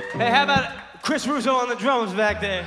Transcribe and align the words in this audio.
Hey, 0.00 0.30
how 0.30 0.44
about 0.44 1.02
Chris 1.02 1.26
Russo 1.26 1.54
on 1.54 1.68
the 1.68 1.74
drums 1.74 2.14
back 2.14 2.40
there? 2.40 2.66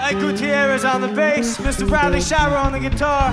Ike 0.00 0.20
Gutierrez 0.20 0.84
on 0.84 1.00
the 1.00 1.08
bass, 1.08 1.58
Mr. 1.58 1.90
Riley 1.90 2.20
Schiro 2.20 2.64
on 2.64 2.70
the 2.70 2.78
guitar. 2.78 3.32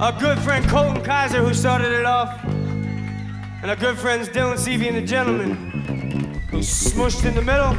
Our 0.00 0.18
good 0.18 0.38
friend 0.38 0.66
Colton 0.66 1.04
Kaiser 1.04 1.44
who 1.44 1.52
started 1.52 1.92
it 1.92 2.06
off. 2.06 2.42
And 2.44 3.70
our 3.70 3.76
good 3.76 3.98
friends 3.98 4.30
Dylan 4.30 4.56
Seavey 4.56 4.88
and 4.88 4.96
the 4.96 5.02
gentleman 5.02 6.40
who 6.50 6.58
smushed 6.58 7.26
in 7.26 7.34
the 7.34 7.42
middle. 7.42 7.76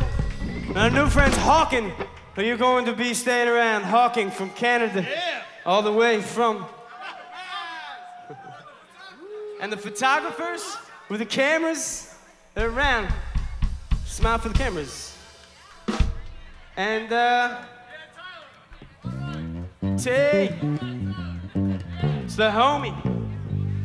And 0.69 0.77
our 0.77 0.89
new 0.91 1.09
friends 1.09 1.35
Hawking, 1.37 1.91
who 2.35 2.43
you're 2.43 2.57
going 2.57 2.85
to 2.85 2.93
be 2.93 3.15
staying 3.15 3.47
around. 3.47 3.83
Hawking 3.83 4.29
from 4.29 4.51
Canada. 4.51 5.05
All 5.65 5.81
the 5.81 5.91
way 5.91 6.21
from. 6.21 6.65
and 9.61 9.71
the 9.71 9.77
photographers 9.77 10.77
with 11.13 11.19
the 11.19 11.25
cameras, 11.27 12.11
around. 12.57 13.07
Smile 14.03 14.39
for 14.39 14.49
the 14.49 14.55
cameras. 14.55 15.15
And, 16.75 17.13
uh. 17.13 17.61
Tay. 19.95 20.57
It's 22.23 22.35
the 22.35 22.49
homie. 22.49 22.95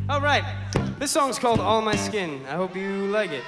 All 0.09 0.23
right. 0.23 0.43
This 0.99 1.11
song's 1.11 1.39
called 1.39 1.61
All 1.61 1.83
My 1.83 1.97
Skin. 1.97 2.41
I 2.47 2.55
hope 2.55 2.75
you 2.75 3.09
like 3.09 3.31
it. 3.31 3.45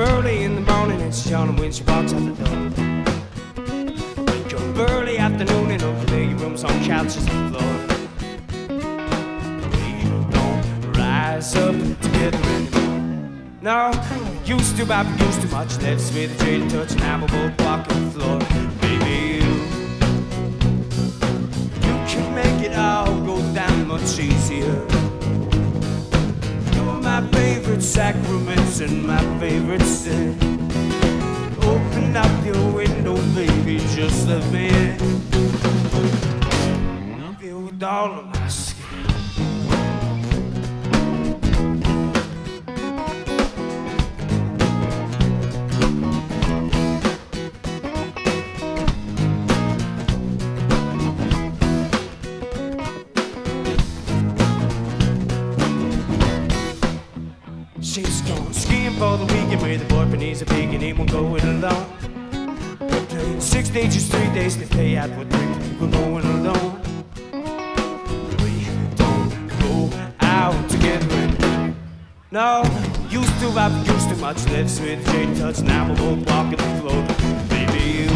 Early 0.00 0.44
in 0.44 0.54
the 0.54 0.60
morning 0.62 1.00
and 1.02 1.14
she's 1.14 1.30
yawning 1.30 1.56
when 1.56 1.70
she 1.70 1.82
walks 1.84 2.12
out 2.14 2.24
the 2.24 2.32
door. 2.42 2.56
Wake 4.24 4.54
up 4.54 4.90
early 4.90 5.18
afternoon 5.18 5.70
and 5.72 5.80
there 6.08 6.22
your 6.22 6.38
room's 6.38 6.64
on 6.64 6.72
couches 6.84 7.26
and 7.28 7.54
floor. 7.54 7.72
We 9.74 9.84
don't 10.30 10.96
rise 10.96 11.54
up 11.54 11.74
together 12.00 12.38
anymore. 12.38 13.30
No, 13.60 13.92
used 14.44 14.76
to, 14.78 14.86
but 14.86 15.06
used 15.20 15.42
too 15.42 15.48
much. 15.48 15.76
Lips 15.82 16.12
with 16.14 16.34
a 16.34 16.44
trade 16.44 16.70
touch 16.70 16.98
and 17.00 17.22
we're 17.22 17.28
both 17.28 17.60
walking 17.60 18.04
the 18.04 18.10
floor. 18.12 18.79
Sacraments 27.90 28.78
and 28.78 29.04
my 29.04 29.20
favorite 29.40 29.82
sin. 29.82 30.38
Open 31.62 32.16
up 32.16 32.46
your 32.46 32.72
window, 32.72 33.16
baby, 33.34 33.78
just 33.96 34.28
let 34.28 34.44
me 34.52 34.68
in. 34.68 34.98
With 37.64 37.82
all 37.82 38.20
of 38.20 38.26
my 38.26 38.48
skin. 38.48 38.79
Gone 58.30 58.52
skiing 58.54 58.92
for 58.92 59.16
the 59.16 59.24
weekend 59.24 59.60
with 59.62 59.80
the 59.80 59.86
boyfriend. 59.92 60.22
He's 60.22 60.40
a 60.42 60.46
big 60.46 60.72
and 60.72 60.80
he 60.80 60.92
won't 60.92 61.10
go 61.10 61.34
it 61.34 61.42
alone. 61.42 61.86
Six 63.40 63.70
days, 63.70 63.94
just 63.94 64.12
three 64.12 64.32
days 64.32 64.56
to 64.56 64.66
pay 64.68 64.96
out 64.96 65.10
with 65.18 65.28
three 65.32 65.68
people 65.68 65.88
going 65.88 66.24
alone. 66.24 66.80
We 68.38 68.52
don't 68.94 69.48
go 69.58 69.90
out 70.20 70.70
together. 70.70 71.74
No, 72.30 72.62
used 73.08 73.36
to, 73.40 73.48
I've 73.58 73.74
used 73.88 74.08
too 74.08 74.16
much 74.16 74.46
lips 74.50 74.78
with 74.78 75.04
Jane 75.10 75.34
touch. 75.34 75.60
Now 75.62 75.88
we're 75.88 75.96
both 75.96 76.24
walking 76.30 76.58
the 76.58 76.70
floor. 76.80 77.02
Baby, 77.48 77.82
you, 77.98 78.10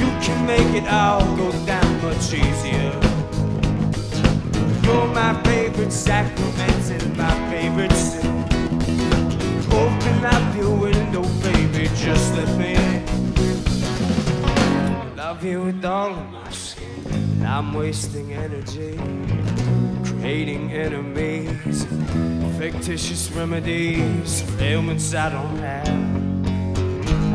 you 0.00 0.08
can 0.24 0.46
make 0.46 0.82
it 0.82 0.88
all 0.90 1.22
go 1.36 1.52
down 1.64 2.02
much 2.02 2.32
easier. 2.32 2.92
You're 4.82 5.06
my 5.14 5.40
favorite 5.44 5.92
sacrament 5.92 6.67
Love 15.38 15.46
you 15.46 15.62
with 15.62 15.84
all 15.84 16.10
of 16.10 16.32
my 16.32 16.50
skin. 16.50 17.46
I'm 17.46 17.72
wasting 17.72 18.32
energy, 18.32 18.96
creating 20.04 20.72
enemies, 20.72 21.86
fictitious 22.58 23.30
remedies 23.30 24.42
for 24.42 24.60
ailments 24.60 25.14
I 25.14 25.28
don't 25.30 25.58
have. 25.58 25.86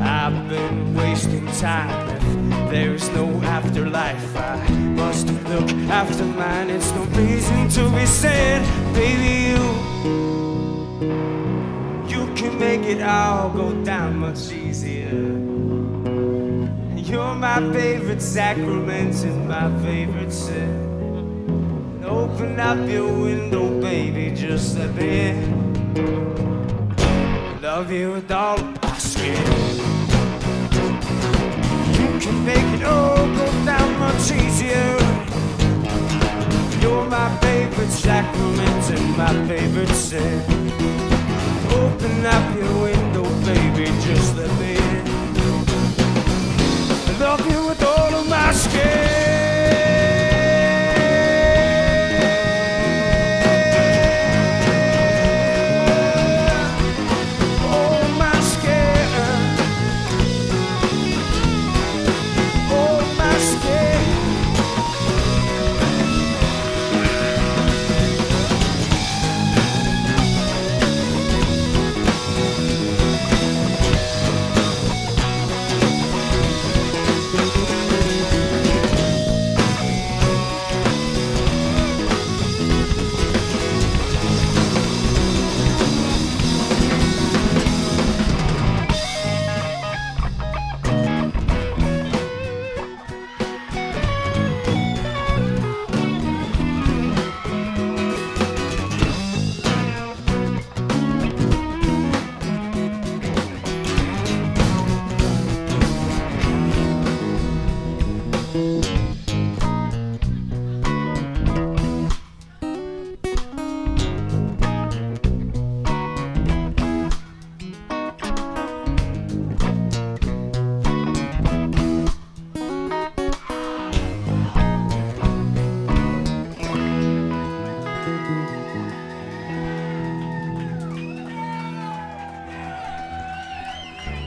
I've 0.04 0.50
been 0.50 0.94
wasting 0.96 1.48
time. 1.54 2.10
If 2.52 2.72
there's 2.72 3.10
no 3.12 3.42
afterlife, 3.44 4.36
I 4.36 4.68
must 4.70 5.28
look 5.28 5.72
after 5.88 6.26
mine. 6.26 6.72
It's 6.72 6.92
no 6.92 7.04
reason 7.06 7.70
to 7.70 7.90
be 7.90 8.06
sad, 8.06 8.66
baby. 8.94 9.48
You, 9.48 9.64
you 12.10 12.34
can 12.36 12.60
make 12.60 12.82
it 12.82 13.02
all 13.02 13.50
go 13.52 13.72
down 13.86 14.18
much 14.18 14.52
easier. 14.52 15.53
You're 17.14 17.36
my 17.36 17.60
favorite 17.72 18.24
sacrament 18.24 19.24
and 19.24 19.48
my 19.48 19.70
favorite 19.84 20.32
sin. 20.34 22.02
Open 22.04 22.60
up 22.60 22.90
your 22.90 23.08
window, 23.14 23.80
baby, 23.80 24.36
just 24.36 24.80
me 24.96 25.28
in. 25.30 25.94
Love 27.62 27.92
you 27.92 28.14
with 28.14 28.32
all 28.32 28.58
my 28.58 28.98
skin. 28.98 29.46
You 32.00 32.20
can 32.20 32.46
make 32.48 32.82
it 32.82 32.84
all 32.84 33.28
go 33.38 33.46
down 33.64 34.00
much 34.00 34.32
easier. 34.32 34.98
You're 36.82 37.06
my 37.06 37.30
favorite 37.42 37.92
sacrament 37.92 38.90
and 38.90 39.16
my 39.16 39.34
favorite 39.48 39.96
sin. 39.96 40.42
Open 41.70 42.26
up 42.26 42.56
your 42.58 42.74
window, 42.82 43.26
baby, 43.46 43.86
just 44.02 44.36
let 44.36 44.50
me 44.60 44.73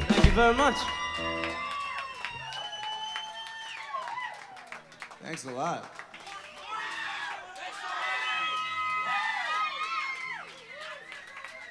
Thank 0.09 0.25
you 0.25 0.33
very 0.33 0.55
much. 0.55 0.77
Thanks 5.23 5.45
a 5.45 5.51
lot. 5.51 5.93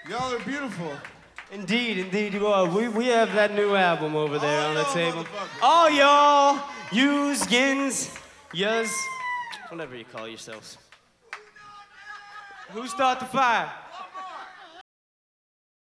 Y'all 0.08 0.36
are 0.36 0.40
beautiful. 0.40 0.92
Indeed, 1.52 1.98
indeed 1.98 2.34
you 2.34 2.46
are. 2.48 2.70
We, 2.70 2.88
we 2.90 3.08
have 3.08 3.34
that 3.34 3.56
new 3.56 3.76
album 3.76 4.16
over 4.16 4.38
there 4.38 4.62
oh, 4.62 4.70
on 4.70 4.76
the 4.76 4.84
table. 4.86 5.26
All 5.62 5.88
oh, 5.88 6.60
y'all, 6.60 6.70
yous, 6.92 7.46
gins, 7.48 8.12
yuz, 8.54 8.92
whatever 9.70 9.96
you 9.96 10.06
call 10.06 10.28
yourselves. 10.28 10.78
Who 12.72 12.88
start 12.88 13.20
the 13.20 13.26
fire? 13.26 13.72